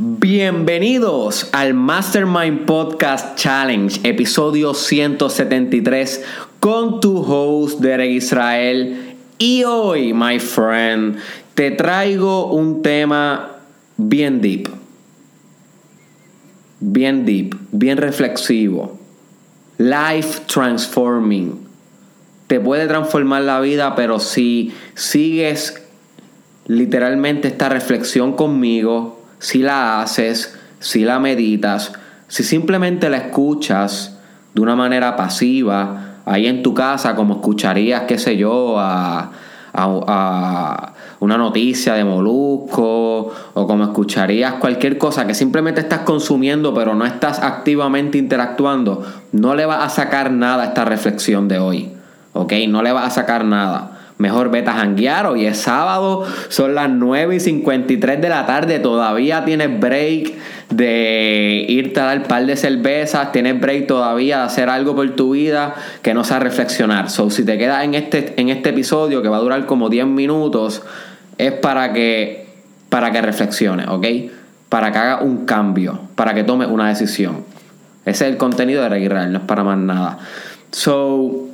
Bienvenidos 0.00 1.48
al 1.50 1.74
Mastermind 1.74 2.66
Podcast 2.66 3.36
Challenge, 3.36 3.98
episodio 4.04 4.72
173, 4.72 6.24
con 6.60 7.00
tu 7.00 7.18
host 7.18 7.80
Derek 7.80 8.12
Israel. 8.12 9.16
Y 9.38 9.64
hoy, 9.64 10.12
my 10.12 10.38
friend, 10.38 11.18
te 11.54 11.72
traigo 11.72 12.52
un 12.52 12.80
tema 12.80 13.56
bien 13.96 14.40
deep. 14.40 14.68
Bien 16.78 17.26
deep, 17.26 17.56
bien 17.72 17.96
reflexivo. 17.96 18.96
Life 19.78 20.42
transforming. 20.46 21.58
Te 22.46 22.60
puede 22.60 22.86
transformar 22.86 23.42
la 23.42 23.58
vida, 23.60 23.96
pero 23.96 24.20
si 24.20 24.72
sigues 24.94 25.82
literalmente 26.68 27.48
esta 27.48 27.68
reflexión 27.68 28.34
conmigo, 28.34 29.17
si 29.38 29.58
la 29.58 30.00
haces, 30.00 30.58
si 30.80 31.04
la 31.04 31.18
meditas, 31.18 31.92
si 32.28 32.44
simplemente 32.44 33.08
la 33.10 33.18
escuchas 33.18 34.18
de 34.54 34.60
una 34.60 34.76
manera 34.76 35.16
pasiva, 35.16 36.08
ahí 36.24 36.46
en 36.46 36.62
tu 36.62 36.74
casa, 36.74 37.14
como 37.14 37.34
escucharías, 37.34 38.02
qué 38.02 38.18
sé 38.18 38.36
yo, 38.36 38.76
a, 38.78 39.30
una 41.20 41.36
noticia 41.36 41.94
de 41.94 42.04
Molusco, 42.04 43.32
o 43.54 43.66
como 43.66 43.84
escucharías 43.84 44.54
cualquier 44.54 44.98
cosa 44.98 45.26
que 45.26 45.34
simplemente 45.34 45.80
estás 45.80 46.00
consumiendo, 46.00 46.74
pero 46.74 46.94
no 46.94 47.06
estás 47.06 47.40
activamente 47.40 48.18
interactuando, 48.18 49.04
no 49.32 49.54
le 49.54 49.66
vas 49.66 49.84
a 49.84 49.88
sacar 49.88 50.32
nada 50.32 50.64
a 50.64 50.66
esta 50.66 50.84
reflexión 50.84 51.46
de 51.48 51.58
hoy. 51.58 51.92
¿Ok? 52.32 52.52
No 52.68 52.82
le 52.82 52.92
vas 52.92 53.06
a 53.06 53.10
sacar 53.10 53.44
nada. 53.44 53.97
Mejor 54.18 54.50
vete 54.50 54.68
a 54.70 54.74
janguear. 54.74 55.26
Hoy 55.26 55.46
es 55.46 55.58
sábado, 55.58 56.24
son 56.48 56.74
las 56.74 56.90
9 56.90 57.36
y 57.36 57.40
53 57.40 58.20
de 58.20 58.28
la 58.28 58.46
tarde. 58.46 58.80
Todavía 58.80 59.44
tienes 59.44 59.78
break 59.78 60.34
de 60.70 61.64
irte 61.68 62.00
a 62.00 62.06
dar 62.06 62.24
par 62.24 62.44
de 62.44 62.56
cervezas. 62.56 63.30
Tienes 63.30 63.60
break 63.60 63.86
todavía 63.86 64.38
de 64.38 64.42
hacer 64.44 64.68
algo 64.68 64.96
por 64.96 65.08
tu 65.14 65.30
vida 65.30 65.74
que 66.02 66.14
no 66.14 66.24
sea 66.24 66.40
reflexionar. 66.40 67.10
So, 67.10 67.30
si 67.30 67.44
te 67.44 67.56
quedas 67.58 67.84
en 67.84 67.94
este, 67.94 68.34
en 68.36 68.48
este 68.48 68.70
episodio 68.70 69.22
que 69.22 69.28
va 69.28 69.36
a 69.36 69.40
durar 69.40 69.66
como 69.66 69.88
10 69.88 70.06
minutos, 70.06 70.82
es 71.38 71.52
para 71.52 71.92
que, 71.92 72.48
para 72.88 73.12
que 73.12 73.22
reflexiones, 73.22 73.86
¿ok? 73.86 74.06
Para 74.68 74.90
que 74.90 74.98
hagas 74.98 75.22
un 75.22 75.46
cambio, 75.46 76.00
para 76.16 76.34
que 76.34 76.42
tomes 76.42 76.66
una 76.66 76.88
decisión. 76.88 77.44
Ese 78.04 78.26
es 78.26 78.32
el 78.32 78.36
contenido 78.36 78.82
de 78.82 78.88
Reguiral, 78.88 79.30
no 79.30 79.38
es 79.38 79.44
para 79.44 79.62
más 79.62 79.78
nada. 79.78 80.18
So, 80.72 81.47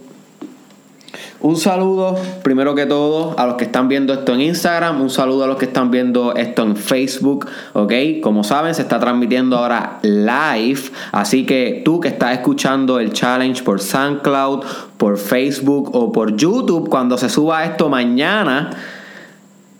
un 1.44 1.58
saludo, 1.58 2.16
primero 2.42 2.74
que 2.74 2.86
todo, 2.86 3.38
a 3.38 3.44
los 3.44 3.56
que 3.56 3.64
están 3.64 3.86
viendo 3.86 4.14
esto 4.14 4.32
en 4.32 4.40
Instagram. 4.40 5.02
Un 5.02 5.10
saludo 5.10 5.44
a 5.44 5.46
los 5.46 5.58
que 5.58 5.66
están 5.66 5.90
viendo 5.90 6.34
esto 6.34 6.62
en 6.62 6.74
Facebook. 6.74 7.46
¿Ok? 7.74 7.92
Como 8.22 8.44
saben, 8.44 8.74
se 8.74 8.80
está 8.80 8.98
transmitiendo 8.98 9.58
ahora 9.58 9.98
live. 10.00 10.80
Así 11.12 11.44
que 11.44 11.82
tú 11.84 12.00
que 12.00 12.08
estás 12.08 12.32
escuchando 12.32 12.98
el 12.98 13.12
challenge 13.12 13.62
por 13.62 13.82
SoundCloud, 13.82 14.64
por 14.96 15.18
Facebook 15.18 15.94
o 15.94 16.10
por 16.12 16.34
YouTube, 16.34 16.88
cuando 16.88 17.18
se 17.18 17.28
suba 17.28 17.66
esto 17.66 17.90
mañana 17.90 18.70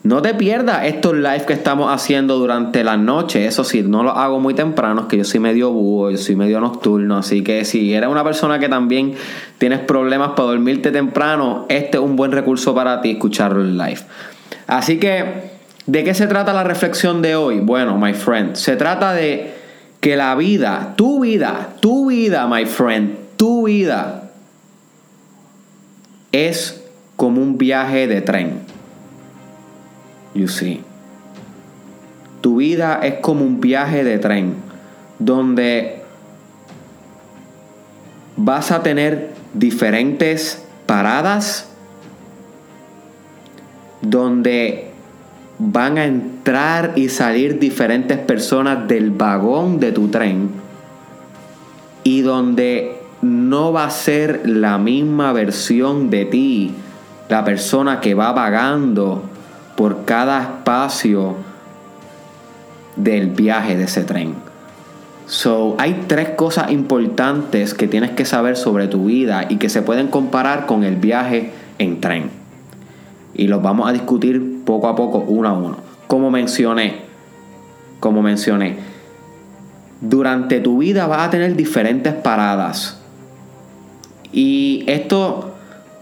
no 0.05 0.21
te 0.21 0.35
pierdas 0.35 0.85
estos 0.85 1.15
live 1.15 1.45
que 1.47 1.53
estamos 1.53 1.91
haciendo 1.91 2.37
durante 2.37 2.83
la 2.83 2.95
noche. 2.95 3.47
Eso 3.47 3.63
sí, 3.63 3.81
no 3.81 4.03
lo 4.03 4.11
hago 4.11 4.39
muy 4.39 4.53
temprano, 4.53 5.07
que 5.07 5.17
yo 5.17 5.23
soy 5.23 5.39
medio 5.39 5.71
búho, 5.71 6.11
yo 6.11 6.17
soy 6.19 6.35
medio 6.35 6.59
nocturno. 6.59 7.17
Así 7.17 7.41
que 7.43 7.65
si 7.65 7.91
eres 7.91 8.07
una 8.07 8.23
persona 8.23 8.59
que 8.59 8.69
también 8.69 9.15
tienes 9.57 9.79
problemas 9.79 10.33
para 10.35 10.49
dormirte 10.49 10.91
temprano, 10.91 11.65
este 11.69 11.97
es 11.97 12.03
un 12.03 12.15
buen 12.15 12.31
recurso 12.31 12.75
para 12.75 13.01
ti 13.01 13.11
escucharlo 13.13 13.61
en 13.61 13.79
live. 13.79 14.01
Así 14.67 14.99
que, 14.99 15.49
¿de 15.87 16.03
qué 16.03 16.13
se 16.13 16.27
trata 16.27 16.53
la 16.53 16.63
reflexión 16.63 17.23
de 17.23 17.35
hoy? 17.35 17.61
Bueno, 17.61 17.97
my 17.97 18.13
friend, 18.13 18.53
se 18.53 18.75
trata 18.75 19.11
de 19.13 19.55
que 20.01 20.15
la 20.15 20.35
vida, 20.35 20.93
tu 20.95 21.21
vida, 21.21 21.69
tu 21.79 22.09
vida, 22.09 22.45
my 22.45 22.67
friend, 22.67 23.15
tu 23.37 23.65
vida 23.65 24.29
es 26.31 26.83
como 27.15 27.41
un 27.41 27.57
viaje 27.57 28.05
de 28.05 28.21
tren. 28.21 28.74
You 30.35 30.47
see. 30.47 30.83
Tu 32.41 32.57
vida 32.57 32.99
es 33.01 33.15
como 33.21 33.43
un 33.43 33.59
viaje 33.59 34.03
de 34.03 34.19
tren 34.19 34.53
donde 35.17 36.03
vas 38.37 38.71
a 38.71 38.83
tener 38.83 39.33
diferentes 39.53 40.63
paradas 40.85 41.69
donde 44.01 44.91
van 45.57 45.97
a 45.97 46.05
entrar 46.05 46.93
y 46.95 47.09
salir 47.09 47.59
diferentes 47.59 48.17
personas 48.19 48.87
del 48.87 49.11
vagón 49.11 49.79
de 49.79 49.91
tu 49.91 50.09
tren 50.09 50.49
y 52.03 52.21
donde 52.21 53.01
no 53.21 53.71
va 53.71 53.85
a 53.85 53.89
ser 53.89 54.47
la 54.47 54.77
misma 54.77 55.31
versión 55.31 56.09
de 56.09 56.25
ti, 56.25 56.75
la 57.29 57.43
persona 57.43 57.99
que 57.99 58.13
va 58.13 58.31
vagando 58.33 59.23
por 59.75 60.05
cada 60.05 60.41
espacio 60.41 61.35
del 62.95 63.27
viaje 63.27 63.75
de 63.75 63.83
ese 63.83 64.03
tren. 64.03 64.35
So, 65.27 65.75
hay 65.79 66.05
tres 66.07 66.29
cosas 66.29 66.71
importantes 66.71 67.73
que 67.73 67.87
tienes 67.87 68.11
que 68.11 68.25
saber 68.25 68.57
sobre 68.57 68.87
tu 68.87 69.05
vida 69.05 69.45
y 69.49 69.57
que 69.57 69.69
se 69.69 69.81
pueden 69.81 70.07
comparar 70.07 70.67
con 70.67 70.83
el 70.83 70.97
viaje 70.97 71.51
en 71.79 71.99
tren. 71.99 72.29
Y 73.33 73.47
los 73.47 73.61
vamos 73.61 73.89
a 73.89 73.91
discutir 73.91 74.63
poco 74.65 74.87
a 74.87 74.95
poco, 74.95 75.19
uno 75.19 75.49
a 75.49 75.53
uno. 75.53 75.77
Como 76.07 76.29
mencioné, 76.29 77.01
como 77.99 78.21
mencioné, 78.21 78.77
durante 79.99 80.59
tu 80.59 80.77
vida 80.77 81.07
vas 81.07 81.27
a 81.27 81.29
tener 81.31 81.55
diferentes 81.55 82.13
paradas. 82.13 82.99
Y 84.31 84.83
esto 84.85 85.54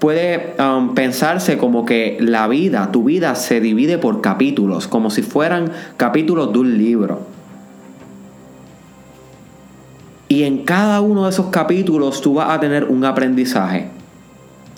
puede 0.03 0.53
um, 0.59 0.95
pensarse 0.95 1.57
como 1.57 1.85
que 1.85 2.17
la 2.19 2.49
vida, 2.49 2.91
tu 2.91 3.05
vida 3.05 3.35
se 3.35 3.61
divide 3.61 3.97
por 3.97 4.19
capítulos, 4.19 4.85
como 4.85 5.09
si 5.09 5.21
fueran 5.21 5.71
capítulos 5.95 6.51
de 6.51 6.59
un 6.59 6.77
libro. 6.77 7.21
Y 10.27 10.43
en 10.43 10.65
cada 10.65 10.99
uno 10.99 11.23
de 11.23 11.29
esos 11.29 11.45
capítulos 11.51 12.19
tú 12.19 12.33
vas 12.33 12.49
a 12.49 12.59
tener 12.59 12.83
un 12.83 13.05
aprendizaje. 13.05 13.87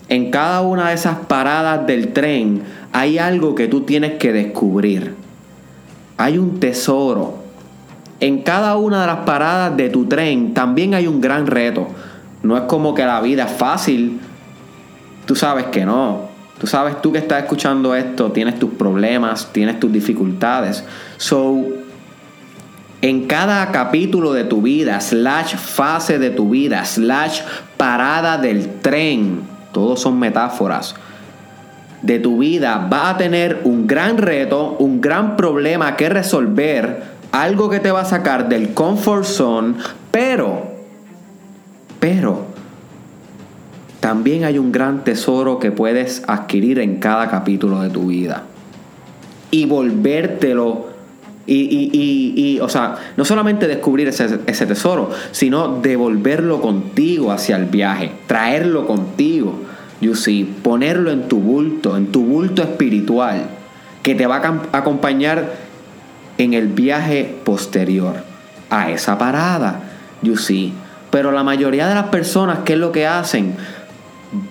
En 0.08 0.30
cada 0.30 0.60
una 0.60 0.90
de 0.90 0.94
esas 0.94 1.16
paradas 1.26 1.88
del 1.88 2.12
tren 2.12 2.62
hay 2.92 3.18
algo 3.18 3.56
que 3.56 3.66
tú 3.66 3.80
tienes 3.80 4.18
que 4.18 4.32
descubrir. 4.32 5.16
Hay 6.18 6.38
un 6.38 6.60
tesoro. 6.60 7.38
En 8.20 8.42
cada 8.42 8.76
una 8.76 9.00
de 9.00 9.08
las 9.08 9.18
paradas 9.26 9.76
de 9.76 9.88
tu 9.88 10.06
tren 10.06 10.54
también 10.54 10.94
hay 10.94 11.08
un 11.08 11.20
gran 11.20 11.48
reto. 11.48 11.88
No 12.44 12.56
es 12.56 12.62
como 12.68 12.94
que 12.94 13.04
la 13.04 13.20
vida 13.20 13.46
es 13.46 13.50
fácil 13.50 14.20
Tú 15.26 15.34
sabes 15.34 15.66
que 15.66 15.84
no. 15.84 16.36
Tú 16.58 16.66
sabes, 16.66 17.02
tú 17.02 17.12
que 17.12 17.18
estás 17.18 17.42
escuchando 17.42 17.94
esto, 17.94 18.32
tienes 18.32 18.58
tus 18.58 18.70
problemas, 18.70 19.50
tienes 19.52 19.78
tus 19.78 19.92
dificultades. 19.92 20.84
So, 21.18 21.66
en 23.02 23.26
cada 23.26 23.70
capítulo 23.72 24.32
de 24.32 24.44
tu 24.44 24.62
vida, 24.62 25.00
slash 25.02 25.56
fase 25.56 26.18
de 26.18 26.30
tu 26.30 26.50
vida, 26.50 26.84
slash 26.86 27.42
parada 27.76 28.38
del 28.38 28.80
tren, 28.80 29.42
todos 29.72 30.00
son 30.00 30.18
metáforas 30.18 30.94
de 32.00 32.18
tu 32.18 32.38
vida, 32.38 32.88
va 32.90 33.10
a 33.10 33.16
tener 33.18 33.60
un 33.64 33.86
gran 33.86 34.16
reto, 34.16 34.76
un 34.78 35.00
gran 35.00 35.36
problema 35.36 35.96
que 35.96 36.08
resolver, 36.08 37.02
algo 37.32 37.68
que 37.68 37.80
te 37.80 37.90
va 37.90 38.00
a 38.00 38.04
sacar 38.06 38.48
del 38.48 38.72
comfort 38.72 39.24
zone, 39.24 39.74
pero, 40.10 40.72
pero, 42.00 42.46
también 44.06 44.44
hay 44.44 44.56
un 44.56 44.70
gran 44.70 45.02
tesoro 45.02 45.58
que 45.58 45.72
puedes 45.72 46.22
adquirir 46.28 46.78
en 46.78 47.00
cada 47.00 47.28
capítulo 47.28 47.80
de 47.80 47.90
tu 47.90 48.06
vida. 48.06 48.44
Y 49.50 49.66
volvértelo. 49.66 50.90
Y, 51.44 51.54
y, 51.54 52.32
y, 52.36 52.60
o 52.60 52.68
sea, 52.68 52.98
no 53.16 53.24
solamente 53.24 53.66
descubrir 53.66 54.06
ese, 54.06 54.38
ese 54.46 54.64
tesoro, 54.64 55.10
sino 55.32 55.80
devolverlo 55.80 56.60
contigo 56.60 57.32
hacia 57.32 57.56
el 57.56 57.64
viaje, 57.64 58.12
traerlo 58.28 58.86
contigo, 58.86 59.62
you 60.00 60.14
see, 60.14 60.44
ponerlo 60.44 61.10
en 61.10 61.26
tu 61.26 61.40
bulto, 61.40 61.96
en 61.96 62.12
tu 62.12 62.22
bulto 62.22 62.62
espiritual, 62.62 63.48
que 64.04 64.14
te 64.14 64.28
va 64.28 64.36
a 64.36 64.78
acompañar 64.78 65.54
en 66.38 66.54
el 66.54 66.68
viaje 66.68 67.38
posterior 67.42 68.14
a 68.70 68.88
esa 68.88 69.18
parada, 69.18 69.80
you 70.22 70.36
see. 70.36 70.72
Pero 71.10 71.32
la 71.32 71.42
mayoría 71.42 71.88
de 71.88 71.96
las 71.96 72.06
personas, 72.06 72.58
¿qué 72.64 72.74
es 72.74 72.78
lo 72.78 72.92
que 72.92 73.06
hacen? 73.06 73.56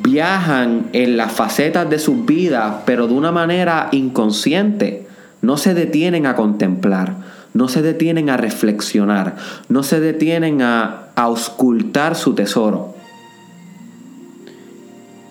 Viajan 0.01 0.87
en 0.93 1.17
las 1.17 1.31
facetas 1.31 1.89
de 1.89 1.99
sus 1.99 2.25
vidas, 2.25 2.75
pero 2.85 3.07
de 3.07 3.13
una 3.13 3.31
manera 3.31 3.89
inconsciente. 3.91 5.07
No 5.41 5.57
se 5.57 5.73
detienen 5.73 6.25
a 6.25 6.35
contemplar, 6.35 7.17
no 7.53 7.67
se 7.67 7.81
detienen 7.81 8.29
a 8.29 8.37
reflexionar, 8.37 9.35
no 9.69 9.83
se 9.83 9.99
detienen 9.99 10.61
a, 10.61 11.01
auscultar 11.15 12.15
su 12.15 12.35
tesoro. 12.35 12.93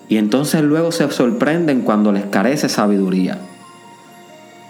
Y 0.09 0.17
entonces 0.17 0.63
luego 0.63 0.91
se 0.91 1.09
sorprenden 1.11 1.81
cuando 1.81 2.11
les 2.11 2.25
carece 2.25 2.69
sabiduría, 2.69 3.37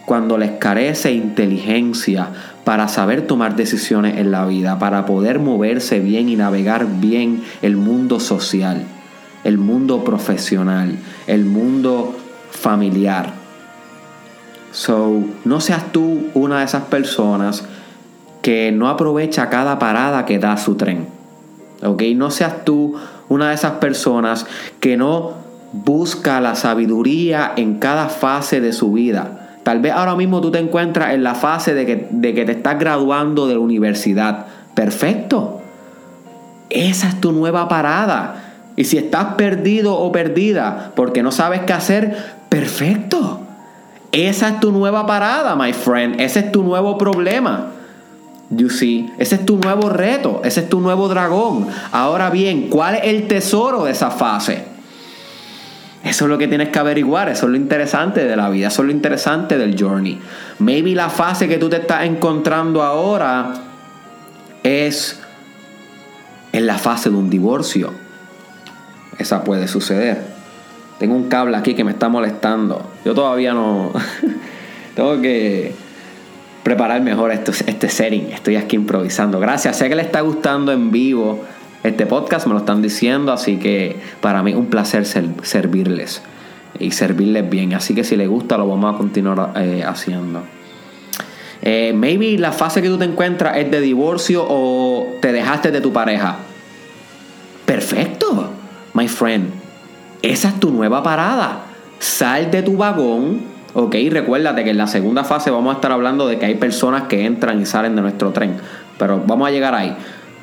cuando 0.05 0.37
les 0.37 0.51
carece 0.51 1.13
inteligencia 1.13 2.29
para 2.65 2.89
saber 2.89 3.27
tomar 3.27 3.55
decisiones 3.55 4.17
en 4.17 4.31
la 4.31 4.45
vida, 4.45 4.77
para 4.77 5.05
poder 5.05 5.39
moverse 5.39 6.01
bien 6.01 6.27
y 6.27 6.35
navegar 6.35 6.85
bien 6.99 7.43
el 7.61 7.77
mundo 7.77 8.19
social, 8.19 8.85
el 9.45 9.59
mundo 9.59 10.03
profesional, 10.03 10.97
el 11.27 11.45
mundo 11.45 12.15
familiar. 12.51 13.31
So, 14.71 15.23
no 15.45 15.61
seas 15.61 15.91
tú 15.93 16.27
una 16.33 16.59
de 16.59 16.65
esas 16.65 16.83
personas 16.85 17.63
que 18.41 18.71
no 18.71 18.89
aprovecha 18.89 19.49
cada 19.49 19.79
parada 19.79 20.25
que 20.25 20.39
da 20.39 20.57
su 20.57 20.75
tren. 20.75 21.07
¿Ok? 21.83 22.01
No 22.15 22.31
seas 22.31 22.65
tú 22.65 22.95
una 23.29 23.49
de 23.49 23.55
esas 23.55 23.73
personas 23.73 24.47
que 24.79 24.97
no 24.97 25.33
busca 25.71 26.41
la 26.41 26.55
sabiduría 26.55 27.53
en 27.55 27.75
cada 27.75 28.09
fase 28.09 28.61
de 28.61 28.73
su 28.73 28.91
vida. 28.93 29.59
Tal 29.63 29.79
vez 29.79 29.93
ahora 29.93 30.15
mismo 30.15 30.41
tú 30.41 30.51
te 30.51 30.59
encuentras 30.59 31.13
en 31.13 31.23
la 31.23 31.35
fase 31.35 31.73
de 31.73 31.85
que, 31.85 32.07
de 32.09 32.33
que 32.33 32.45
te 32.45 32.53
estás 32.53 32.79
graduando 32.79 33.47
de 33.47 33.53
la 33.55 33.59
universidad. 33.59 34.47
Perfecto. 34.73 35.61
Esa 36.69 37.09
es 37.09 37.21
tu 37.21 37.31
nueva 37.31 37.67
parada. 37.67 38.44
Y 38.75 38.83
si 38.83 38.97
estás 38.97 39.35
perdido 39.35 39.95
o 39.95 40.11
perdida 40.11 40.91
porque 40.95 41.23
no 41.23 41.31
sabes 41.31 41.61
qué 41.61 41.73
hacer, 41.73 42.17
perfecto. 42.49 43.41
Esa 44.11 44.49
es 44.49 44.59
tu 44.59 44.71
nueva 44.71 45.05
parada, 45.05 45.55
my 45.55 45.73
friend. 45.73 46.19
Ese 46.19 46.39
es 46.39 46.51
tu 46.51 46.63
nuevo 46.63 46.97
problema. 46.97 47.71
You 48.49 48.69
see, 48.69 49.11
ese 49.17 49.35
es 49.35 49.45
tu 49.45 49.57
nuevo 49.57 49.89
reto, 49.89 50.41
ese 50.43 50.61
es 50.61 50.69
tu 50.69 50.79
nuevo 50.79 51.07
dragón. 51.07 51.67
Ahora 51.91 52.29
bien, 52.29 52.69
¿cuál 52.69 52.95
es 52.95 53.05
el 53.05 53.27
tesoro 53.27 53.85
de 53.85 53.91
esa 53.91 54.11
fase? 54.11 54.63
Eso 56.03 56.25
es 56.25 56.29
lo 56.29 56.37
que 56.37 56.47
tienes 56.47 56.69
que 56.69 56.77
averiguar, 56.77 57.29
eso 57.29 57.47
es 57.47 57.51
lo 57.51 57.57
interesante 57.57 58.25
de 58.25 58.35
la 58.35 58.49
vida, 58.49 58.67
eso 58.67 58.83
es 58.83 58.85
lo 58.85 58.91
interesante 58.91 59.57
del 59.57 59.75
journey. 59.77 60.19
Maybe 60.59 60.93
la 60.93 61.09
fase 61.09 61.47
que 61.47 61.57
tú 61.57 61.67
te 61.67 61.77
estás 61.77 62.03
encontrando 62.03 62.83
ahora 62.83 63.53
es 64.61 65.19
en 66.53 66.67
la 66.67 66.77
fase 66.77 67.09
de 67.09 67.15
un 67.15 67.31
divorcio. 67.31 68.04
Esa 69.17 69.43
puede 69.43 69.67
suceder. 69.67 70.21
Tengo 70.99 71.15
un 71.15 71.29
cable 71.29 71.57
aquí 71.57 71.73
que 71.73 71.83
me 71.83 71.91
está 71.91 72.09
molestando. 72.09 72.89
Yo 73.03 73.13
todavía 73.13 73.53
no... 73.53 73.91
Tengo 74.95 75.21
que 75.21 75.73
preparar 76.63 77.01
mejor 77.01 77.31
este, 77.31 77.51
este 77.51 77.89
setting. 77.89 78.31
Estoy 78.31 78.55
aquí 78.55 78.75
improvisando. 78.75 79.39
Gracias. 79.39 79.77
Sé 79.77 79.89
que 79.89 79.95
le 79.95 80.01
está 80.01 80.21
gustando 80.21 80.71
en 80.71 80.91
vivo 80.91 81.43
este 81.87 82.05
podcast, 82.05 82.47
me 82.47 82.53
lo 82.53 82.59
están 82.59 82.81
diciendo, 82.81 83.31
así 83.31 83.57
que 83.57 83.97
para 84.21 84.41
mí 84.41 84.53
un 84.53 84.67
placer 84.67 85.05
servirles 85.05 86.21
y 86.79 86.91
servirles 86.91 87.49
bien. 87.49 87.73
Así 87.73 87.93
que 87.93 88.03
si 88.03 88.15
les 88.15 88.27
gusta, 88.27 88.57
lo 88.57 88.67
vamos 88.67 88.95
a 88.95 88.97
continuar 88.97 89.51
eh, 89.55 89.83
haciendo. 89.85 90.43
Eh, 91.61 91.93
maybe 91.95 92.37
la 92.37 92.51
fase 92.51 92.81
que 92.81 92.89
tú 92.89 92.97
te 92.97 93.05
encuentras 93.05 93.57
es 93.57 93.71
de 93.71 93.81
divorcio 93.81 94.45
o 94.47 95.17
te 95.21 95.31
dejaste 95.31 95.71
de 95.71 95.81
tu 95.81 95.93
pareja. 95.93 96.37
Perfecto, 97.65 98.14
my 98.95 99.07
friend. 99.07 99.51
Esa 100.23 100.47
es 100.47 100.59
tu 100.59 100.71
nueva 100.71 101.03
parada. 101.03 101.65
Sal 101.99 102.49
de 102.49 102.63
tu 102.63 102.75
vagón 102.75 103.55
Ok, 103.77 103.93
recuérdate 104.09 104.63
que 104.63 104.69
en 104.69 104.77
la 104.77 104.87
segunda 104.87 105.25
fase 105.25 105.51
vamos 105.51 105.73
a 105.73 105.75
estar 105.75 105.91
hablando 105.91 106.27
de 106.27 106.39
que 106.39 106.45
hay 106.45 106.55
personas 106.55 107.03
que 107.03 107.25
entran 107.25 107.61
y 107.61 107.65
salen 107.65 107.93
de 107.97 108.01
nuestro 108.01 108.31
tren. 108.31 108.55
Pero 108.97 109.21
vamos 109.27 109.49
a 109.49 109.51
llegar 109.51 109.75
ahí. 109.75 109.93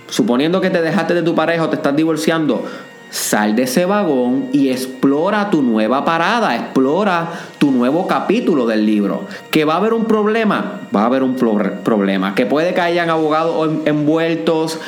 Suponiendo 0.07 0.61
que 0.61 0.69
te 0.69 0.83
dejaste 0.83 1.15
de 1.15 1.23
tu 1.23 1.35
pareja 1.35 1.65
o 1.65 1.71
te 1.71 1.77
estás 1.77 1.97
divorciando, 1.97 2.63
sal 3.09 3.57
de 3.57 3.63
ese 3.63 3.87
vagón 3.87 4.51
y 4.53 4.69
explora 4.69 5.49
tu 5.49 5.63
nueva 5.63 6.05
parada, 6.05 6.55
explora 6.55 7.31
tu 7.57 7.71
nuevo 7.71 8.07
capítulo 8.07 8.67
del 8.67 8.85
libro. 8.85 9.25
¿Que 9.51 9.65
va 9.65 9.75
a 9.75 9.77
haber 9.79 9.95
un 9.95 10.05
problema? 10.05 10.81
Va 10.95 11.05
a 11.05 11.07
haber 11.07 11.23
un 11.23 11.35
problema. 11.35 12.35
Que 12.35 12.45
puede 12.45 12.75
que 12.75 12.83
hayan 12.83 13.09
abogados 13.09 13.67
envueltos, 13.87 14.79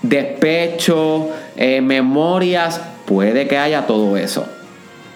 despecho, 0.00 1.28
eh, 1.58 1.82
memorias, 1.82 2.80
puede 3.10 3.48
que 3.48 3.58
haya 3.58 3.86
todo 3.86 4.16
eso. 4.16 4.46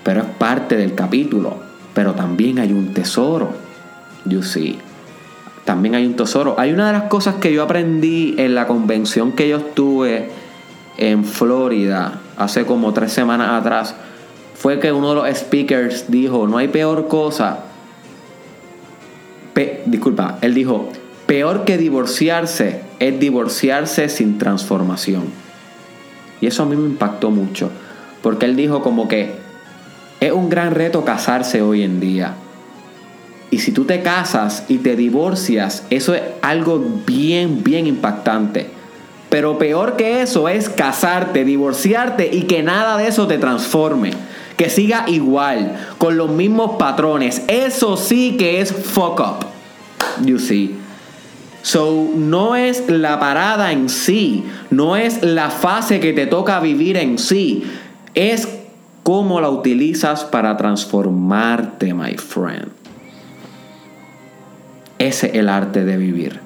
Pero 0.02 0.20
es 0.22 0.26
parte 0.26 0.76
del 0.76 0.94
capítulo 0.94 1.64
pero 1.94 2.12
también 2.14 2.58
hay 2.58 2.72
un 2.72 2.92
tesoro. 2.92 3.52
You 4.26 4.42
see. 4.42 4.78
También 5.64 5.94
hay 5.94 6.04
un 6.04 6.16
tesoro. 6.16 6.56
Hay 6.58 6.72
una 6.72 6.88
de 6.88 6.92
las 6.92 7.04
cosas 7.04 7.36
que 7.36 7.52
yo 7.52 7.62
aprendí 7.62 8.34
en 8.36 8.54
la 8.54 8.66
convención 8.66 9.32
que 9.32 9.48
yo 9.48 9.58
estuve 9.58 10.30
en 10.98 11.24
Florida 11.24 12.20
hace 12.36 12.66
como 12.66 12.92
tres 12.92 13.12
semanas 13.12 13.50
atrás. 13.52 13.94
Fue 14.54 14.80
que 14.80 14.92
uno 14.92 15.10
de 15.10 15.14
los 15.14 15.38
speakers 15.38 16.10
dijo, 16.10 16.46
no 16.46 16.58
hay 16.58 16.68
peor 16.68 17.06
cosa. 17.06 17.60
disculpa, 19.86 20.38
él 20.40 20.52
dijo, 20.52 20.90
peor 21.26 21.64
que 21.64 21.78
divorciarse 21.78 22.82
es 22.98 23.20
divorciarse 23.20 24.08
sin 24.08 24.38
transformación. 24.38 25.24
Y 26.40 26.46
eso 26.46 26.64
a 26.64 26.66
mí 26.66 26.76
me 26.76 26.88
impactó 26.88 27.30
mucho. 27.30 27.70
Porque 28.24 28.46
él 28.46 28.56
dijo 28.56 28.80
como 28.80 29.06
que 29.06 29.34
es 30.18 30.32
un 30.32 30.48
gran 30.48 30.74
reto 30.74 31.04
casarse 31.04 31.60
hoy 31.60 31.82
en 31.82 32.00
día. 32.00 32.32
Y 33.50 33.58
si 33.58 33.70
tú 33.70 33.84
te 33.84 34.00
casas 34.00 34.64
y 34.66 34.78
te 34.78 34.96
divorcias, 34.96 35.84
eso 35.90 36.14
es 36.14 36.22
algo 36.40 36.82
bien, 37.06 37.62
bien 37.62 37.86
impactante. 37.86 38.70
Pero 39.28 39.58
peor 39.58 39.96
que 39.96 40.22
eso 40.22 40.48
es 40.48 40.70
casarte, 40.70 41.44
divorciarte 41.44 42.30
y 42.32 42.44
que 42.44 42.62
nada 42.62 42.96
de 42.96 43.08
eso 43.08 43.26
te 43.26 43.36
transforme. 43.36 44.12
Que 44.56 44.70
siga 44.70 45.04
igual, 45.06 45.76
con 45.98 46.16
los 46.16 46.30
mismos 46.30 46.76
patrones. 46.78 47.42
Eso 47.46 47.98
sí 47.98 48.36
que 48.38 48.62
es 48.62 48.72
fuck 48.72 49.20
up. 49.20 49.46
You 50.24 50.38
see. 50.38 50.78
So, 51.60 52.10
no 52.14 52.56
es 52.56 52.90
la 52.90 53.18
parada 53.18 53.72
en 53.72 53.88
sí, 53.88 54.44
no 54.70 54.96
es 54.96 55.22
la 55.22 55.48
fase 55.48 55.98
que 55.98 56.12
te 56.12 56.26
toca 56.26 56.60
vivir 56.60 56.98
en 56.98 57.18
sí, 57.18 57.64
es 58.14 58.48
cómo 59.02 59.40
la 59.40 59.50
utilizas 59.50 60.24
para 60.24 60.56
transformarte, 60.56 61.92
my 61.94 62.16
friend. 62.16 62.68
Ese 64.98 65.26
es 65.28 65.34
el 65.34 65.48
arte 65.48 65.84
de 65.84 65.96
vivir. 65.96 66.40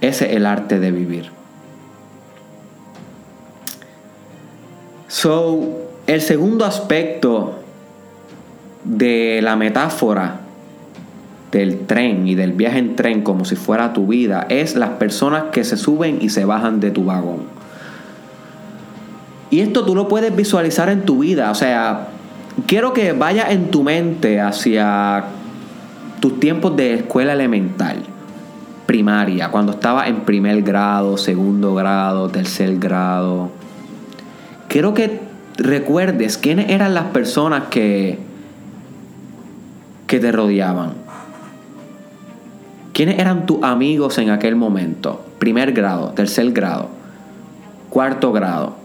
Ese 0.00 0.26
es 0.26 0.36
el 0.36 0.46
arte 0.46 0.80
de 0.80 0.90
vivir. 0.90 1.30
So, 5.08 5.84
el 6.06 6.20
segundo 6.20 6.64
aspecto 6.64 7.60
de 8.84 9.40
la 9.42 9.56
metáfora 9.56 10.40
del 11.52 11.86
tren 11.86 12.26
y 12.26 12.34
del 12.34 12.52
viaje 12.52 12.78
en 12.78 12.96
tren 12.96 13.22
como 13.22 13.44
si 13.44 13.54
fuera 13.54 13.92
tu 13.92 14.08
vida 14.08 14.46
es 14.48 14.74
las 14.74 14.90
personas 14.90 15.44
que 15.52 15.62
se 15.62 15.76
suben 15.76 16.18
y 16.20 16.30
se 16.30 16.44
bajan 16.44 16.80
de 16.80 16.90
tu 16.90 17.04
vagón. 17.04 17.44
Y 19.54 19.60
esto 19.60 19.84
tú 19.84 19.94
lo 19.94 20.08
puedes 20.08 20.34
visualizar 20.34 20.88
en 20.88 21.02
tu 21.02 21.20
vida. 21.20 21.52
O 21.52 21.54
sea, 21.54 22.08
quiero 22.66 22.92
que 22.92 23.12
vaya 23.12 23.52
en 23.52 23.70
tu 23.70 23.84
mente 23.84 24.40
hacia 24.40 25.26
tus 26.18 26.40
tiempos 26.40 26.74
de 26.74 26.94
escuela 26.94 27.34
elemental, 27.34 28.02
primaria, 28.84 29.52
cuando 29.52 29.70
estaba 29.70 30.08
en 30.08 30.22
primer 30.22 30.62
grado, 30.62 31.16
segundo 31.16 31.72
grado, 31.72 32.28
tercer 32.30 32.80
grado. 32.80 33.50
Quiero 34.66 34.92
que 34.92 35.20
recuerdes 35.56 36.36
quiénes 36.36 36.70
eran 36.70 36.92
las 36.92 37.04
personas 37.12 37.68
que, 37.70 38.18
que 40.08 40.18
te 40.18 40.32
rodeaban. 40.32 40.94
¿Quiénes 42.92 43.20
eran 43.20 43.46
tus 43.46 43.62
amigos 43.62 44.18
en 44.18 44.30
aquel 44.30 44.56
momento? 44.56 45.24
Primer 45.38 45.70
grado, 45.70 46.08
tercer 46.08 46.50
grado, 46.50 46.88
cuarto 47.88 48.32
grado. 48.32 48.83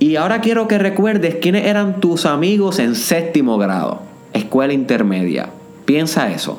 Y 0.00 0.16
ahora 0.16 0.40
quiero 0.40 0.66
que 0.66 0.78
recuerdes 0.78 1.36
quiénes 1.36 1.66
eran 1.66 2.00
tus 2.00 2.24
amigos 2.24 2.78
en 2.78 2.94
séptimo 2.94 3.58
grado, 3.58 4.00
escuela 4.32 4.72
intermedia. 4.72 5.50
Piensa 5.84 6.32
eso. 6.32 6.58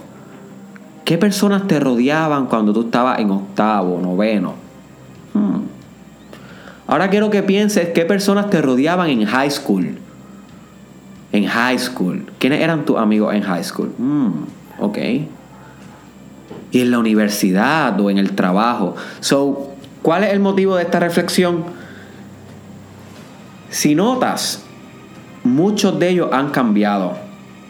¿Qué 1.05 1.17
personas 1.17 1.67
te 1.67 1.79
rodeaban 1.79 2.45
cuando 2.45 2.71
tú 2.71 2.81
estabas 2.81 3.19
en 3.19 3.31
octavo, 3.31 3.99
noveno? 3.99 4.53
Hmm. 5.33 5.61
Ahora 6.85 7.09
quiero 7.09 7.31
que 7.31 7.41
pienses 7.41 7.89
qué 7.89 8.05
personas 8.05 8.51
te 8.51 8.61
rodeaban 8.61 9.09
en 9.09 9.25
high 9.25 9.49
school. 9.49 9.97
En 11.31 11.45
high 11.47 11.79
school. 11.79 12.31
¿Quiénes 12.37 12.61
eran 12.61 12.85
tus 12.85 12.99
amigos 12.99 13.33
en 13.33 13.41
high 13.41 13.63
school? 13.63 13.91
Hmm, 13.97 14.43
ok. 14.79 14.97
Y 16.71 16.81
en 16.81 16.91
la 16.91 16.99
universidad 16.99 17.99
o 17.99 18.11
en 18.11 18.19
el 18.19 18.33
trabajo. 18.33 18.95
So, 19.19 19.71
¿cuál 20.03 20.25
es 20.25 20.31
el 20.31 20.41
motivo 20.41 20.75
de 20.75 20.83
esta 20.83 20.99
reflexión? 20.99 21.80
Si 23.71 23.95
notas, 23.95 24.65
muchos 25.45 25.97
de 25.97 26.09
ellos 26.09 26.29
han 26.33 26.49
cambiado. 26.49 27.13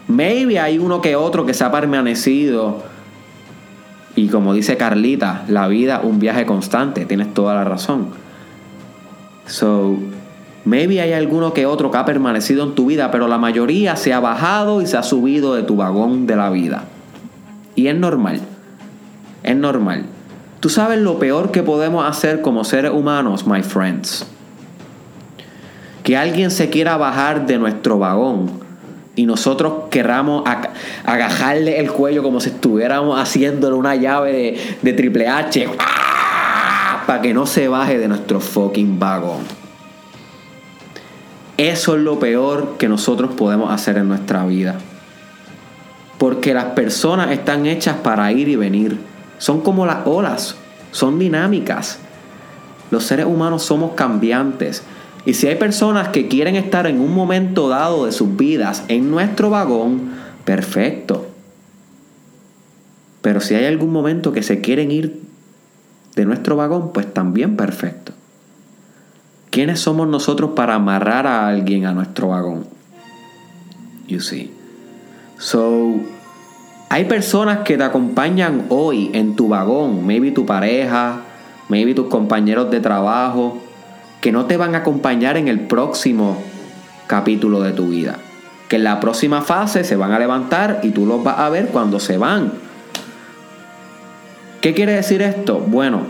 Maybe 0.08 0.58
hay 0.58 0.78
uno 0.78 1.00
que 1.00 1.14
otro 1.14 1.46
que 1.46 1.54
se 1.54 1.62
ha 1.62 1.70
permanecido. 1.70 2.82
Y 4.16 4.26
como 4.26 4.52
dice 4.52 4.76
Carlita, 4.76 5.44
la 5.46 5.68
vida 5.68 6.00
un 6.02 6.18
viaje 6.18 6.44
constante. 6.44 7.06
Tienes 7.06 7.32
toda 7.32 7.54
la 7.54 7.62
razón. 7.62 8.08
So, 9.46 9.96
maybe 10.64 11.00
hay 11.00 11.12
alguno 11.12 11.54
que 11.54 11.66
otro 11.66 11.92
que 11.92 11.98
ha 11.98 12.04
permanecido 12.04 12.64
en 12.64 12.74
tu 12.74 12.86
vida, 12.86 13.12
pero 13.12 13.28
la 13.28 13.38
mayoría 13.38 13.94
se 13.94 14.12
ha 14.12 14.18
bajado 14.18 14.82
y 14.82 14.86
se 14.86 14.96
ha 14.96 15.04
subido 15.04 15.54
de 15.54 15.62
tu 15.62 15.76
vagón 15.76 16.26
de 16.26 16.34
la 16.34 16.50
vida. 16.50 16.82
Y 17.76 17.86
es 17.86 17.96
normal. 17.96 18.40
es 19.44 19.56
normal. 19.56 20.06
Tú 20.58 20.68
sabes 20.68 20.98
lo 20.98 21.20
peor 21.20 21.52
que 21.52 21.62
podemos 21.62 22.04
hacer 22.04 22.42
como 22.42 22.64
seres 22.64 22.90
humanos, 22.90 23.46
my 23.46 23.62
friends. 23.62 24.26
Que 26.02 26.16
alguien 26.16 26.50
se 26.50 26.70
quiera 26.70 26.96
bajar 26.96 27.46
de 27.46 27.58
nuestro 27.58 27.98
vagón 27.98 28.62
y 29.14 29.26
nosotros 29.26 29.84
querramos 29.90 30.44
agajarle 31.04 31.78
el 31.78 31.92
cuello 31.92 32.22
como 32.22 32.40
si 32.40 32.48
estuviéramos 32.48 33.20
haciéndole 33.20 33.76
una 33.76 33.94
llave 33.94 34.58
de, 34.80 34.92
Triple 34.92 35.28
H 35.28 35.68
¡Ah! 35.78 37.04
para 37.06 37.20
que 37.20 37.34
no 37.34 37.46
se 37.46 37.68
baje 37.68 37.98
de 37.98 38.08
nuestro 38.08 38.40
fucking 38.40 38.98
vagón. 38.98 39.40
Eso 41.58 41.96
es 41.96 42.02
lo 42.02 42.18
peor 42.18 42.76
que 42.78 42.88
nosotros 42.88 43.32
podemos 43.34 43.70
hacer 43.70 43.98
en 43.98 44.08
nuestra 44.08 44.46
vida. 44.46 44.78
Porque 46.16 46.54
las 46.54 46.66
personas 46.66 47.30
están 47.30 47.66
hechas 47.66 47.96
para 47.96 48.32
ir 48.32 48.48
y 48.48 48.56
venir. 48.56 48.98
Son 49.38 49.60
como 49.60 49.84
las 49.84 50.06
olas, 50.06 50.56
son 50.90 51.18
dinámicas. 51.18 51.98
Los 52.90 53.04
seres 53.04 53.26
humanos 53.26 53.62
somos 53.62 53.92
cambiantes. 53.94 54.82
Y 55.24 55.34
si 55.34 55.46
hay 55.46 55.56
personas 55.56 56.08
que 56.08 56.28
quieren 56.28 56.56
estar 56.56 56.86
en 56.86 57.00
un 57.00 57.14
momento 57.14 57.68
dado 57.68 58.06
de 58.06 58.12
sus 58.12 58.36
vidas 58.36 58.84
en 58.88 59.10
nuestro 59.10 59.50
vagón, 59.50 60.12
perfecto. 60.44 61.26
Pero 63.20 63.40
si 63.40 63.54
hay 63.54 63.66
algún 63.66 63.92
momento 63.92 64.32
que 64.32 64.42
se 64.42 64.60
quieren 64.60 64.90
ir 64.90 65.20
de 66.16 66.24
nuestro 66.24 66.56
vagón, 66.56 66.92
pues 66.92 67.12
también 67.12 67.56
perfecto. 67.56 68.12
¿Quiénes 69.50 69.80
somos 69.80 70.08
nosotros 70.08 70.52
para 70.56 70.74
amarrar 70.74 71.26
a 71.26 71.46
alguien 71.46 71.86
a 71.86 71.92
nuestro 71.92 72.28
vagón? 72.28 72.66
You 74.08 74.20
see. 74.20 74.50
So, 75.38 76.00
hay 76.88 77.04
personas 77.04 77.60
que 77.60 77.76
te 77.76 77.84
acompañan 77.84 78.66
hoy 78.70 79.10
en 79.12 79.36
tu 79.36 79.48
vagón, 79.48 80.04
maybe 80.06 80.30
tu 80.30 80.46
pareja, 80.46 81.22
maybe 81.68 81.94
tus 81.94 82.08
compañeros 82.08 82.70
de 82.70 82.80
trabajo, 82.80 83.58
que 84.22 84.30
no 84.30 84.46
te 84.46 84.56
van 84.56 84.76
a 84.76 84.78
acompañar 84.78 85.36
en 85.36 85.48
el 85.48 85.60
próximo 85.60 86.40
capítulo 87.08 87.60
de 87.60 87.72
tu 87.72 87.88
vida. 87.88 88.18
Que 88.68 88.76
en 88.76 88.84
la 88.84 89.00
próxima 89.00 89.42
fase 89.42 89.82
se 89.82 89.96
van 89.96 90.12
a 90.12 90.18
levantar 90.20 90.80
y 90.84 90.90
tú 90.90 91.04
los 91.04 91.24
vas 91.24 91.40
a 91.40 91.50
ver 91.50 91.66
cuando 91.66 91.98
se 91.98 92.16
van. 92.18 92.52
¿Qué 94.60 94.74
quiere 94.74 94.92
decir 94.92 95.22
esto? 95.22 95.58
Bueno, 95.58 96.02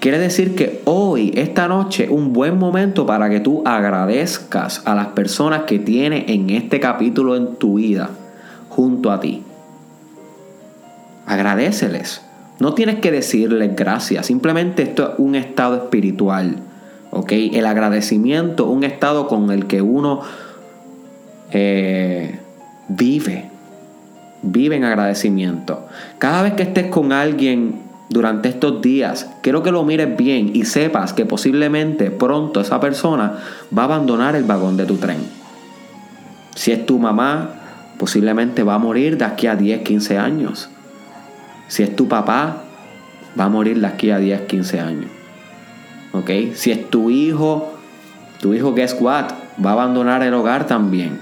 quiere 0.00 0.18
decir 0.18 0.56
que 0.56 0.82
hoy, 0.86 1.32
esta 1.36 1.68
noche, 1.68 2.08
un 2.10 2.32
buen 2.32 2.58
momento 2.58 3.06
para 3.06 3.30
que 3.30 3.38
tú 3.38 3.62
agradezcas 3.64 4.82
a 4.84 4.96
las 4.96 5.06
personas 5.08 5.62
que 5.62 5.78
tienes 5.78 6.24
en 6.26 6.50
este 6.50 6.80
capítulo 6.80 7.36
en 7.36 7.54
tu 7.54 7.74
vida 7.74 8.10
junto 8.70 9.12
a 9.12 9.20
ti. 9.20 9.44
Agradeceles. 11.26 12.22
No 12.58 12.74
tienes 12.74 12.96
que 12.96 13.12
decirles 13.12 13.76
gracias, 13.76 14.26
simplemente 14.26 14.82
esto 14.82 15.12
es 15.12 15.18
un 15.18 15.36
estado 15.36 15.76
espiritual. 15.76 16.56
El 17.28 17.66
agradecimiento, 17.66 18.66
un 18.66 18.84
estado 18.84 19.26
con 19.28 19.50
el 19.50 19.66
que 19.66 19.82
uno 19.82 20.20
eh, 21.50 22.38
vive, 22.88 23.50
vive 24.42 24.76
en 24.76 24.84
agradecimiento. 24.84 25.86
Cada 26.18 26.42
vez 26.42 26.54
que 26.54 26.62
estés 26.62 26.86
con 26.86 27.12
alguien 27.12 27.80
durante 28.08 28.48
estos 28.48 28.82
días, 28.82 29.30
quiero 29.42 29.62
que 29.62 29.72
lo 29.72 29.84
mires 29.84 30.16
bien 30.16 30.50
y 30.54 30.64
sepas 30.64 31.12
que 31.12 31.26
posiblemente 31.26 32.10
pronto 32.10 32.60
esa 32.60 32.80
persona 32.80 33.38
va 33.76 33.82
a 33.82 33.86
abandonar 33.86 34.36
el 34.36 34.44
vagón 34.44 34.76
de 34.76 34.84
tu 34.84 34.96
tren. 34.96 35.18
Si 36.54 36.72
es 36.72 36.86
tu 36.86 36.98
mamá, 36.98 37.50
posiblemente 37.98 38.62
va 38.62 38.74
a 38.74 38.78
morir 38.78 39.18
de 39.18 39.24
aquí 39.24 39.46
a 39.46 39.56
10, 39.56 39.82
15 39.82 40.18
años. 40.18 40.68
Si 41.68 41.82
es 41.82 41.94
tu 41.96 42.08
papá, 42.08 42.62
va 43.38 43.44
a 43.44 43.48
morir 43.48 43.80
de 43.80 43.86
aquí 43.86 44.10
a 44.10 44.18
10, 44.18 44.42
15 44.42 44.80
años. 44.80 45.10
Si 46.54 46.70
es 46.70 46.90
tu 46.90 47.10
hijo, 47.10 47.74
tu 48.40 48.54
hijo, 48.54 48.74
guess 48.74 48.96
what? 49.00 49.26
Va 49.64 49.70
a 49.70 49.72
abandonar 49.72 50.22
el 50.22 50.34
hogar 50.34 50.66
también. 50.66 51.20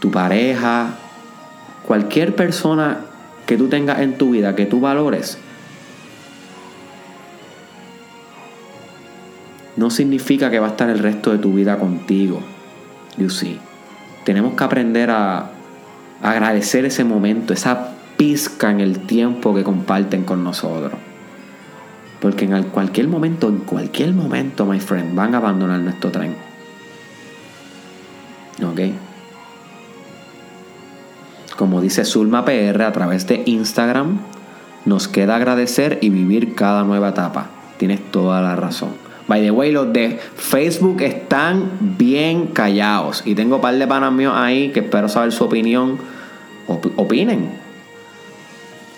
Tu 0.00 0.10
pareja, 0.10 0.94
cualquier 1.86 2.34
persona 2.34 3.00
que 3.46 3.56
tú 3.56 3.68
tengas 3.68 4.00
en 4.00 4.18
tu 4.18 4.30
vida, 4.30 4.54
que 4.54 4.66
tú 4.66 4.80
valores, 4.80 5.38
no 9.76 9.90
significa 9.90 10.50
que 10.50 10.60
va 10.60 10.68
a 10.68 10.70
estar 10.70 10.90
el 10.90 10.98
resto 10.98 11.30
de 11.30 11.38
tu 11.38 11.54
vida 11.54 11.78
contigo. 11.78 12.40
You 13.16 13.30
see. 13.30 13.58
Tenemos 14.24 14.54
que 14.54 14.64
aprender 14.64 15.10
a 15.10 15.50
agradecer 16.22 16.84
ese 16.84 17.04
momento, 17.04 17.52
esa 17.52 17.94
pizca 18.16 18.70
en 18.70 18.80
el 18.80 19.00
tiempo 19.00 19.54
que 19.54 19.64
comparten 19.64 20.24
con 20.24 20.44
nosotros. 20.44 21.07
Porque 22.20 22.44
en 22.44 22.62
cualquier 22.64 23.08
momento, 23.08 23.48
en 23.48 23.58
cualquier 23.58 24.12
momento, 24.12 24.66
my 24.66 24.80
friend, 24.80 25.14
van 25.14 25.34
a 25.34 25.38
abandonar 25.38 25.80
nuestro 25.80 26.10
tren. 26.10 26.34
¿Ok? 28.62 28.80
Como 31.56 31.80
dice 31.80 32.04
Zulma 32.04 32.44
PR 32.44 32.82
a 32.82 32.92
través 32.92 33.26
de 33.26 33.42
Instagram, 33.46 34.18
nos 34.84 35.08
queda 35.08 35.36
agradecer 35.36 35.98
y 36.00 36.10
vivir 36.10 36.54
cada 36.54 36.84
nueva 36.84 37.10
etapa. 37.10 37.50
Tienes 37.78 38.00
toda 38.10 38.40
la 38.40 38.56
razón. 38.56 38.90
By 39.28 39.42
the 39.42 39.50
way, 39.50 39.70
los 39.70 39.92
de 39.92 40.18
Facebook 40.36 41.02
están 41.02 41.96
bien 41.98 42.46
callados. 42.46 43.22
Y 43.26 43.34
tengo 43.34 43.56
un 43.56 43.62
par 43.62 43.76
de 43.76 43.86
panas 43.86 44.12
míos 44.12 44.32
ahí 44.34 44.70
que 44.70 44.80
espero 44.80 45.08
saber 45.08 45.32
su 45.32 45.44
opinión. 45.44 45.98
opinen. 46.66 47.50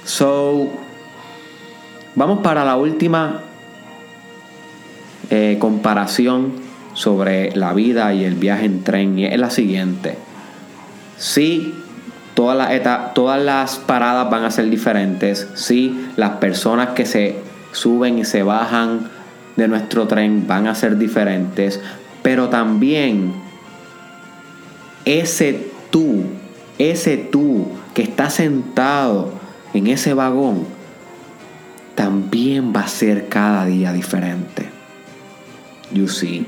So, 0.05 0.69
Vamos 2.14 2.40
para 2.40 2.64
la 2.64 2.76
última 2.76 3.40
eh, 5.31 5.59
comparación 5.61 6.55
sobre 6.93 7.55
la 7.55 7.73
vida 7.73 8.12
y 8.12 8.25
el 8.25 8.35
viaje 8.35 8.67
en 8.67 8.83
tren 8.83 9.19
y 9.19 9.26
es 9.26 9.38
la 9.38 9.50
siguiente. 9.50 10.19
Sí, 11.19 11.73
todas 12.35 12.57
las, 12.57 13.14
todas 13.14 13.40
las 13.40 13.79
paradas 13.79 14.29
van 14.29 14.45
a 14.45 14.50
ser 14.50 14.69
diferentes. 14.69 15.49
Sí, 15.55 16.09
las 16.17 16.31
personas 16.31 16.90
que 16.90 17.07
se 17.07 17.37
suben 17.73 18.19
y 18.19 18.25
se 18.25 18.43
bajan 18.43 19.09
de 19.57 19.69
nuestro 19.69 20.09
tren 20.09 20.47
van 20.49 20.67
a 20.67 20.75
ser 20.75 20.99
diferentes. 20.99 21.81
Pero 22.23 22.49
también 22.49 23.33
ese 25.05 25.71
tú, 25.90 26.25
ese 26.79 27.17
tú 27.19 27.69
que 27.95 28.02
está 28.02 28.31
sentado 28.31 29.33
en 29.75 29.87
ese 29.87 30.12
vagón, 30.14 30.80
también 32.00 32.73
va 32.75 32.80
a 32.80 32.88
ser 32.88 33.28
cada 33.28 33.66
día 33.66 33.92
diferente. 33.92 34.71
You 35.92 36.09
see, 36.09 36.47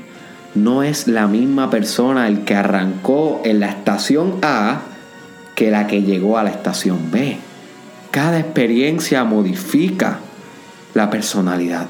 no 0.55 0.81
es 0.81 1.07
la 1.07 1.27
misma 1.27 1.69
persona 1.69 2.27
el 2.27 2.43
que 2.43 2.55
arrancó 2.55 3.39
en 3.45 3.59
la 3.59 3.67
estación 3.67 4.39
A 4.41 4.81
que 5.55 5.69
la 5.69 5.85
que 5.85 6.01
llegó 6.01 6.39
a 6.39 6.43
la 6.43 6.49
estación 6.49 7.11
B. 7.11 7.37
Cada 8.09 8.39
experiencia 8.39 9.25
modifica 9.25 10.21
la 10.95 11.11
personalidad. 11.11 11.85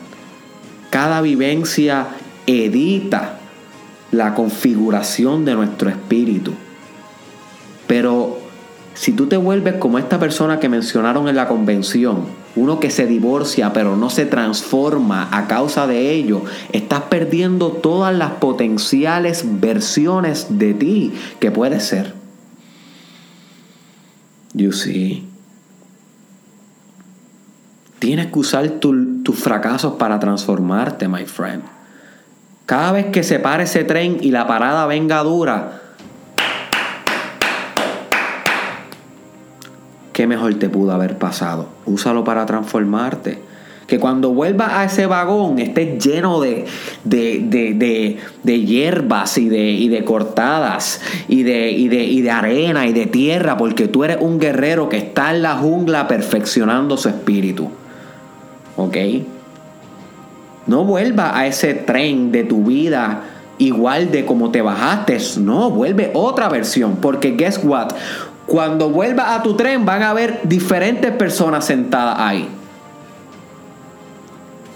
Cada 0.90 1.22
vivencia 1.22 2.08
edita 2.46 3.38
la 4.12 4.34
configuración 4.34 5.46
de 5.46 5.56
nuestro 5.56 5.90
espíritu. 5.90 6.54
Pero 7.88 8.43
si 8.94 9.12
tú 9.12 9.28
te 9.28 9.38
vuelves 9.38 9.76
como 9.76 9.98
esta 9.98 10.20
persona 10.20 10.60
que 10.60 10.70
mencionaron 10.70 11.28
en 11.28 11.36
la 11.36 11.48
convención, 11.48 12.26
uno 12.56 12.80
que 12.80 12.92
se 12.92 13.08
divorcia 13.08 13.74
pero 13.74 13.96
no 13.96 14.10
se 14.10 14.26
transforma 14.26 15.30
a 15.32 15.48
causa 15.48 15.88
de 15.88 16.12
ello, 16.12 16.44
estás 16.72 17.04
perdiendo 17.04 17.70
todas 17.70 18.16
las 18.16 18.32
potenciales 18.34 19.44
versiones 19.60 20.60
de 20.60 20.74
ti 20.74 21.14
que 21.40 21.52
puedes 21.52 21.84
ser. 21.84 22.14
You 24.54 24.72
see. 24.72 25.28
Tienes 27.98 28.28
que 28.28 28.40
usar 28.40 28.70
tus 28.70 29.40
fracasos 29.40 29.94
para 29.94 30.20
transformarte, 30.20 31.08
my 31.08 31.26
friend. 31.26 31.64
Cada 32.66 32.92
vez 32.92 33.06
que 33.08 33.24
se 33.24 33.40
pare 33.40 33.64
ese 33.64 33.84
tren 33.84 34.18
y 34.22 34.32
la 34.32 34.46
parada 34.46 34.86
venga 34.86 35.24
dura, 35.24 35.83
¿qué 40.14 40.28
mejor 40.28 40.54
te 40.56 40.70
pudo 40.70 40.94
haber 40.94 41.18
pasado? 41.18 41.68
Úsalo 41.86 42.24
para 42.24 42.46
transformarte. 42.46 43.40
Que 43.88 44.00
cuando 44.00 44.34
vuelvas 44.34 44.72
a 44.72 44.86
ese 44.86 45.08
vagón 45.08 45.60
estés 45.60 46.02
lleno 46.02 46.40
de, 46.40 46.66
de, 47.04 48.66
hierbas 48.66 49.38
y 49.38 49.50
de, 49.50 49.72
y 49.72 49.90
de 49.90 50.06
cortadas 50.06 51.02
y 51.28 51.44
de, 51.44 51.70
y, 51.72 51.94
y 51.94 52.22
de 52.22 52.32
arena 52.32 52.88
y 52.88 52.94
de 52.94 53.08
tierra, 53.08 53.58
porque 53.58 53.90
tú 53.90 54.06
eres 54.06 54.18
un 54.22 54.40
guerrero 54.40 54.88
que 54.88 54.98
está 54.98 55.36
en 55.36 55.42
la 55.42 55.58
jungla 55.58 56.08
perfeccionando 56.08 56.96
su 56.96 57.10
espíritu. 57.10 57.70
¿Ok? 58.78 58.98
No 60.66 60.86
vuelvas 60.86 61.36
a 61.36 61.46
ese 61.46 61.74
tren 61.74 62.32
de 62.32 62.46
tu 62.46 62.64
vida 62.64 63.24
igual 63.58 64.12
de 64.12 64.26
como 64.26 64.52
te 64.52 64.62
bajaste. 64.62 65.18
No, 65.40 65.70
vuelve 65.70 66.12
otra 66.14 66.50
versión. 66.50 66.98
Porque 66.98 67.32
guess 67.32 67.60
what? 67.64 67.90
Cuando 68.46 68.90
vuelvas 68.90 69.28
a 69.30 69.44
tu 69.44 69.56
tren 69.56 69.86
van 69.86 70.04
a 70.04 70.10
haber 70.10 70.42
diferentes 70.44 71.12
personas 71.12 71.66
sentadas 71.66 72.20
ahí 72.20 72.50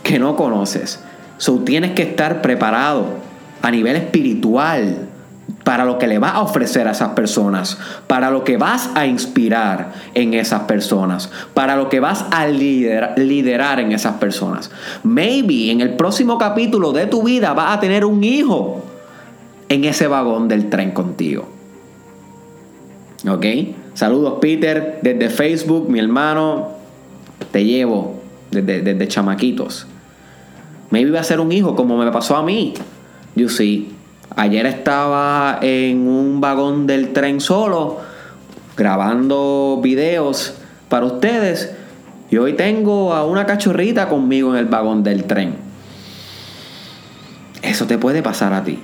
que 0.03 0.19
no 0.19 0.35
conoces. 0.35 1.03
So 1.37 1.59
tienes 1.59 1.91
que 1.91 2.03
estar 2.03 2.41
preparado 2.41 3.05
a 3.61 3.69
nivel 3.69 3.97
espiritual 3.97 5.09
para 5.63 5.83
lo 5.83 5.97
que 5.97 6.07
le 6.07 6.17
vas 6.17 6.35
a 6.35 6.41
ofrecer 6.41 6.87
a 6.87 6.91
esas 6.91 7.09
personas, 7.09 7.77
para 8.07 8.31
lo 8.31 8.45
que 8.45 8.55
vas 8.55 8.89
a 8.95 9.05
inspirar 9.05 9.91
en 10.13 10.33
esas 10.33 10.61
personas, 10.61 11.29
para 11.53 11.75
lo 11.75 11.89
que 11.89 11.99
vas 11.99 12.23
a 12.31 12.47
liderar, 12.47 13.79
en 13.81 13.91
esas 13.91 14.15
personas. 14.15 14.71
Maybe 15.03 15.71
en 15.71 15.81
el 15.81 15.95
próximo 15.97 16.37
capítulo 16.37 16.93
de 16.93 17.05
tu 17.05 17.23
vida 17.23 17.53
vas 17.53 17.75
a 17.75 17.79
tener 17.81 18.05
un 18.05 18.23
hijo 18.23 18.81
en 19.67 19.83
ese 19.83 20.07
vagón 20.07 20.47
del 20.47 20.69
tren 20.69 20.91
contigo. 20.91 21.56
¿Ok? 23.27 23.45
Saludos 23.93 24.35
Peter 24.39 24.99
desde 25.01 25.29
Facebook, 25.29 25.89
mi 25.89 25.99
hermano, 25.99 26.69
te 27.51 27.65
llevo 27.65 28.21
desde, 28.51 28.81
desde 28.81 29.07
chamaquitos. 29.07 29.87
Maybe 30.89 31.11
va 31.11 31.19
a 31.19 31.23
ser 31.23 31.39
un 31.39 31.51
hijo 31.51 31.75
como 31.75 31.97
me 31.97 32.11
pasó 32.11 32.35
a 32.35 32.43
mí. 32.43 32.73
You 33.35 33.49
see. 33.49 33.93
Ayer 34.35 34.67
estaba 34.67 35.59
en 35.61 36.07
un 36.07 36.39
vagón 36.39 36.85
del 36.85 37.11
tren 37.11 37.41
solo, 37.41 37.97
grabando 38.75 39.79
videos 39.81 40.53
para 40.89 41.05
ustedes. 41.05 41.73
Y 42.29 42.37
hoy 42.37 42.53
tengo 42.53 43.13
a 43.13 43.25
una 43.25 43.45
cachorrita 43.45 44.09
conmigo 44.09 44.53
en 44.53 44.59
el 44.59 44.65
vagón 44.65 45.01
del 45.01 45.23
tren. 45.23 45.55
Eso 47.63 47.87
te 47.87 47.97
puede 47.97 48.21
pasar 48.21 48.53
a 48.53 48.63
ti. 48.63 48.79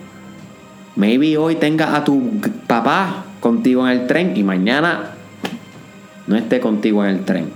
Maybe 0.95 1.37
hoy 1.37 1.55
tengas 1.55 1.93
a 1.93 2.03
tu 2.03 2.41
papá 2.67 3.25
contigo 3.43 3.85
en 3.85 3.99
el 3.99 4.07
tren 4.07 4.37
y 4.37 4.43
mañana 4.43 5.15
no 6.27 6.37
esté 6.37 6.61
contigo 6.61 7.03
en 7.03 7.09
el 7.09 7.25
tren. 7.25 7.49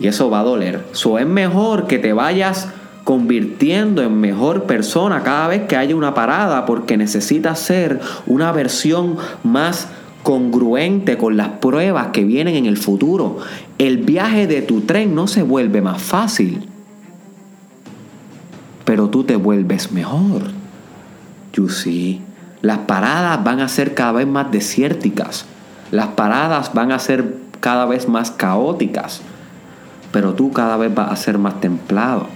Y 0.00 0.08
eso 0.08 0.30
va 0.30 0.40
a 0.40 0.42
doler. 0.42 0.84
So 0.90 1.16
es 1.16 1.26
mejor 1.28 1.86
que 1.86 2.00
te 2.00 2.12
vayas 2.12 2.68
convirtiendo 3.04 4.02
en 4.02 4.20
mejor 4.20 4.64
persona 4.64 5.22
cada 5.22 5.46
vez 5.46 5.68
que 5.68 5.76
haya 5.76 5.94
una 5.94 6.12
parada 6.12 6.66
porque 6.66 6.96
necesitas 6.96 7.60
ser 7.60 8.00
una 8.26 8.50
versión 8.50 9.16
más 9.44 9.86
congruente 10.24 11.16
con 11.16 11.36
las 11.36 11.50
pruebas 11.60 12.08
que 12.08 12.24
vienen 12.24 12.56
en 12.56 12.66
el 12.66 12.76
futuro. 12.76 13.38
El 13.78 13.98
viaje 13.98 14.48
de 14.48 14.60
tu 14.60 14.80
tren 14.80 15.14
no 15.14 15.28
se 15.28 15.44
vuelve 15.44 15.82
más 15.82 16.02
fácil, 16.02 16.68
pero 18.84 19.08
tú 19.08 19.22
te 19.22 19.36
vuelves 19.36 19.92
mejor. 19.92 20.50
You 21.52 21.68
see, 21.68 22.22
las 22.62 22.78
paradas 22.78 23.42
van 23.42 23.60
a 23.60 23.68
ser 23.68 23.94
cada 23.94 24.12
vez 24.12 24.26
más 24.26 24.50
desérticas. 24.50 25.46
Las 25.90 26.08
paradas 26.08 26.72
van 26.74 26.92
a 26.92 26.98
ser 26.98 27.36
cada 27.60 27.84
vez 27.84 28.08
más 28.08 28.30
caóticas, 28.30 29.22
pero 30.12 30.34
tú 30.34 30.52
cada 30.52 30.76
vez 30.76 30.94
vas 30.94 31.10
a 31.10 31.16
ser 31.16 31.38
más 31.38 31.60
templado 31.60 32.26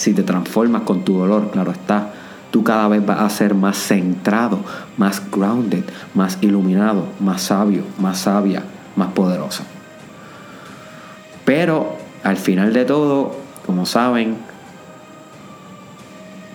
si 0.00 0.14
te 0.14 0.22
transformas 0.22 0.82
con 0.82 1.04
tu 1.04 1.18
dolor, 1.18 1.50
claro 1.50 1.72
está, 1.72 2.12
tú 2.50 2.64
cada 2.64 2.88
vez 2.88 3.04
vas 3.04 3.20
a 3.20 3.28
ser 3.28 3.54
más 3.54 3.76
centrado, 3.76 4.60
más 4.96 5.22
grounded, 5.30 5.84
más 6.14 6.38
iluminado, 6.40 7.06
más 7.20 7.42
sabio, 7.42 7.82
más 7.98 8.20
sabia, 8.20 8.62
más 8.96 9.12
poderoso. 9.12 9.62
Pero 11.44 11.96
al 12.22 12.38
final 12.38 12.72
de 12.72 12.86
todo, 12.86 13.36
como 13.66 13.84
saben, 13.84 14.38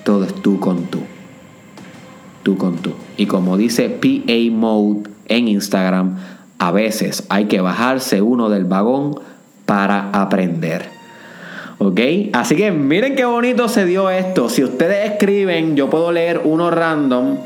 todo 0.03 0.23
es 0.23 0.33
tú 0.41 0.59
con 0.59 0.85
tú. 0.87 1.01
Tú 2.45 2.59
con 2.59 2.77
tú. 2.77 2.93
Y 3.17 3.25
como 3.25 3.57
dice 3.57 3.89
PA 3.89 4.55
Mode 4.55 5.09
en 5.27 5.47
Instagram, 5.47 6.19
a 6.59 6.71
veces 6.71 7.25
hay 7.29 7.45
que 7.45 7.59
bajarse 7.59 8.21
uno 8.21 8.49
del 8.49 8.65
vagón 8.65 9.19
para 9.65 10.11
aprender. 10.11 10.91
¿Ok? 11.79 11.99
Así 12.33 12.55
que 12.55 12.69
miren 12.71 13.15
qué 13.15 13.25
bonito 13.25 13.67
se 13.67 13.85
dio 13.85 14.11
esto. 14.11 14.47
Si 14.49 14.63
ustedes 14.63 15.09
escriben, 15.13 15.75
yo 15.75 15.89
puedo 15.89 16.11
leer 16.11 16.41
uno 16.43 16.69
random 16.69 17.37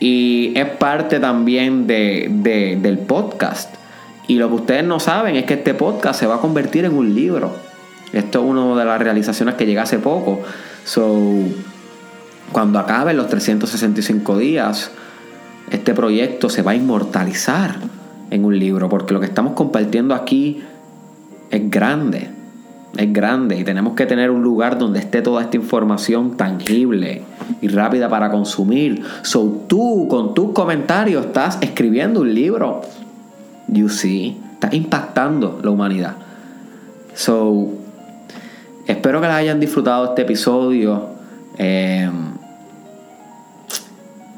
y 0.00 0.54
es 0.56 0.66
parte 0.66 1.20
también 1.20 1.86
de, 1.86 2.30
del 2.80 3.00
podcast. 3.00 3.74
Y 4.28 4.36
lo 4.36 4.48
que 4.48 4.54
ustedes 4.54 4.84
no 4.84 4.98
saben 4.98 5.36
es 5.36 5.44
que 5.44 5.54
este 5.54 5.74
podcast 5.74 6.18
se 6.18 6.26
va 6.26 6.36
a 6.36 6.40
convertir 6.40 6.86
en 6.86 6.94
un 6.94 7.14
libro. 7.14 7.52
Esto 8.14 8.38
es 8.38 8.44
una 8.46 8.80
de 8.80 8.84
las 8.86 8.98
realizaciones 8.98 9.56
que 9.56 9.66
llega 9.66 9.82
hace 9.82 9.98
poco. 9.98 10.40
So, 10.84 11.44
cuando 12.52 12.78
acaben 12.78 13.16
los 13.16 13.28
365 13.28 14.38
días, 14.38 14.90
este 15.70 15.94
proyecto 15.94 16.48
se 16.48 16.62
va 16.62 16.72
a 16.72 16.74
inmortalizar 16.74 17.76
en 18.30 18.44
un 18.44 18.58
libro, 18.58 18.88
porque 18.88 19.14
lo 19.14 19.20
que 19.20 19.26
estamos 19.26 19.54
compartiendo 19.54 20.14
aquí 20.14 20.62
es 21.50 21.70
grande 21.70 22.30
es 22.96 23.12
grande 23.12 23.58
y 23.58 23.64
tenemos 23.64 23.94
que 23.94 24.06
tener 24.06 24.30
un 24.30 24.42
lugar 24.42 24.78
donde 24.78 24.98
esté 24.98 25.22
toda 25.22 25.42
esta 25.42 25.56
información 25.56 26.36
tangible 26.36 27.22
y 27.60 27.68
rápida 27.68 28.08
para 28.08 28.30
consumir. 28.30 29.02
So 29.22 29.64
tú 29.66 30.06
con 30.08 30.34
tus 30.34 30.52
comentarios 30.52 31.26
estás 31.26 31.58
escribiendo 31.62 32.20
un 32.20 32.34
libro. 32.34 32.82
You 33.68 33.88
see, 33.88 34.36
estás 34.54 34.74
impactando 34.74 35.60
la 35.62 35.70
humanidad. 35.70 36.16
So 37.14 37.70
espero 38.86 39.20
que 39.20 39.26
les 39.26 39.36
hayan 39.36 39.58
disfrutado 39.58 40.06
este 40.06 40.22
episodio. 40.22 41.06
Em, 41.56 42.31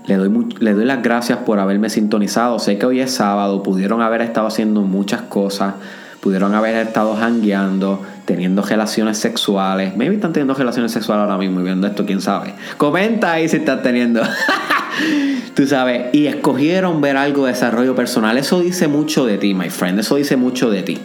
le 0.07 0.17
doy, 0.17 0.31
le 0.61 0.75
doy 0.75 0.85
las 0.85 1.03
gracias 1.03 1.39
por 1.39 1.59
haberme 1.59 1.89
sintonizado. 1.91 2.59
Sé 2.59 2.79
que 2.79 2.87
hoy 2.87 3.01
es 3.01 3.13
sábado, 3.13 3.63
pudieron 3.63 4.03
haber 4.03 4.21
estado 4.21 4.47
haciendo 4.47 4.83
muchas 4.83 5.23
cosas, 5.23 5.75
pudieron 6.21 6.55
haber 6.55 6.75
estado 6.77 7.17
hangueando 7.17 8.03
teniendo 8.25 8.63
relaciones 8.63 9.19
sexuales. 9.19 9.97
Maybe 9.97 10.15
están 10.15 10.33
teniendo 10.33 10.55
relaciones 10.55 10.93
sexuales 10.93 11.23
ahora 11.23 11.39
mismo 11.39 11.61
y 11.61 11.65
viendo 11.65 11.87
esto, 11.87 12.07
quién 12.07 12.21
sabe. 12.21 12.55
Comenta 12.77 13.33
ahí 13.33 13.49
si 13.49 13.59
están 13.59 13.83
teniendo. 13.83 14.23
Tú 15.55 15.67
sabes, 15.67 16.07
y 16.13 16.27
escogieron 16.27 17.01
ver 17.01 17.17
algo 17.17 17.47
de 17.47 17.53
desarrollo 17.53 17.95
personal. 17.95 18.37
Eso 18.39 18.61
dice 18.61 18.89
mucho 18.89 19.27
de 19.27 19.39
ti, 19.39 19.55
my 19.55 19.71
friend. 19.71 20.01
Eso 20.01 20.17
dice 20.17 20.37
mucho 20.37 20.71
de 20.71 20.83
ti. 20.83 20.99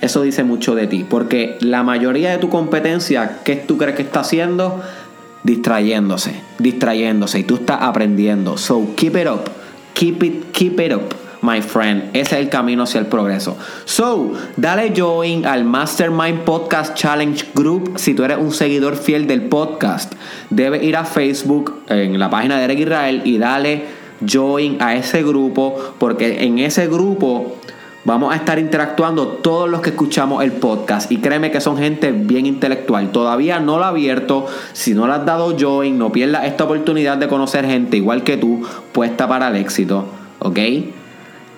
Eso 0.00 0.22
dice 0.22 0.44
mucho 0.44 0.74
de 0.74 0.86
ti. 0.86 1.06
Porque 1.08 1.56
la 1.60 1.82
mayoría 1.82 2.30
de 2.30 2.38
tu 2.38 2.50
competencia, 2.50 3.38
¿qué 3.44 3.56
tú 3.56 3.78
crees 3.78 3.96
que 3.96 4.02
está 4.02 4.20
haciendo? 4.20 4.82
Distrayéndose, 5.46 6.34
distrayéndose. 6.58 7.38
Y 7.38 7.44
tú 7.44 7.54
estás 7.54 7.78
aprendiendo. 7.82 8.58
So 8.58 8.94
keep 8.96 9.16
it 9.16 9.28
up. 9.28 9.48
Keep 9.94 10.22
it, 10.24 10.52
keep 10.52 10.80
it 10.80 10.92
up 10.92 11.14
my 11.42 11.62
friend. 11.62 12.10
Ese 12.12 12.34
es 12.34 12.42
el 12.42 12.48
camino 12.48 12.82
hacia 12.82 12.98
el 12.98 13.06
progreso. 13.06 13.56
So, 13.84 14.32
dale 14.56 14.92
join 14.94 15.46
al 15.46 15.64
Mastermind 15.64 16.40
Podcast 16.40 16.94
Challenge 16.94 17.46
Group. 17.54 17.94
Si 17.96 18.14
tú 18.14 18.24
eres 18.24 18.38
un 18.38 18.52
seguidor 18.52 18.96
fiel 18.96 19.28
del 19.28 19.42
podcast, 19.42 20.12
debes 20.50 20.82
ir 20.82 20.96
a 20.96 21.04
Facebook 21.04 21.82
en 21.88 22.18
la 22.18 22.28
página 22.28 22.58
de 22.58 22.64
Eric 22.64 22.80
Israel 22.80 23.22
y 23.24 23.38
dale 23.38 23.84
join 24.28 24.82
a 24.82 24.96
ese 24.96 25.22
grupo 25.22 25.94
porque 25.98 26.44
en 26.44 26.58
ese 26.58 26.88
grupo 26.88 27.58
vamos 28.06 28.32
a 28.32 28.36
estar 28.36 28.60
interactuando 28.60 29.26
todos 29.26 29.68
los 29.68 29.80
que 29.80 29.90
escuchamos 29.90 30.42
el 30.44 30.52
podcast 30.52 31.10
y 31.10 31.18
créeme 31.18 31.50
que 31.50 31.60
son 31.60 31.76
gente 31.76 32.12
bien 32.12 32.46
intelectual. 32.46 33.10
Todavía 33.10 33.58
no 33.58 33.78
lo 33.78 33.84
ha 33.84 33.88
abierto. 33.88 34.46
Si 34.72 34.94
no 34.94 35.08
le 35.08 35.14
has 35.14 35.26
dado 35.26 35.56
join, 35.58 35.98
no 35.98 36.12
pierdas 36.12 36.44
esta 36.46 36.64
oportunidad 36.64 37.18
de 37.18 37.26
conocer 37.26 37.66
gente 37.66 37.96
igual 37.96 38.22
que 38.22 38.36
tú, 38.36 38.64
puesta 38.92 39.26
para 39.26 39.48
el 39.48 39.56
éxito. 39.56 40.06
¿Ok? 40.38 40.58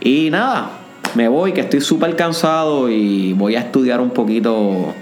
Y 0.00 0.30
nada, 0.30 0.70
me 1.14 1.28
voy, 1.28 1.52
que 1.52 1.60
estoy 1.60 1.82
súper 1.82 2.16
cansado 2.16 2.88
y 2.88 3.34
voy 3.34 3.54
a 3.54 3.60
estudiar 3.60 4.00
un 4.00 4.10
poquito 4.10 4.94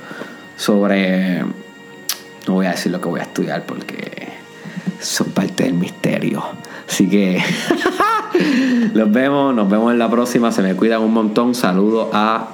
sobre... 0.56 1.44
No 2.48 2.54
voy 2.54 2.66
a 2.66 2.70
decir 2.70 2.90
lo 2.90 3.00
que 3.00 3.09
voy 3.09 3.20
a 3.20 3.24
estudiar 3.24 3.64
porque 3.66 4.32
son 5.00 5.28
parte 5.28 5.62
del 5.62 5.74
misterio. 5.74 6.44
Así 6.88 7.09
que 7.09 7.40
los 8.94 9.12
vemos, 9.12 9.55
nos 9.55 9.68
vemos 9.68 9.92
en 9.92 9.99
la 9.99 10.11
próxima. 10.11 10.53
Se 10.53 10.62
me 10.62 10.75
cuidan 10.75 11.03
un 11.03 11.12
montón. 11.12 11.55
Saludo 11.55 12.11
a 12.12 12.49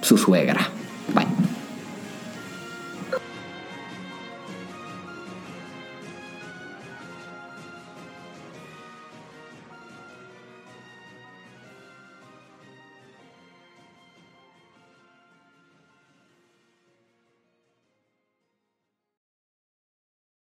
su 0.00 0.16
suegra. 0.16 0.68
Bye. 1.14 1.45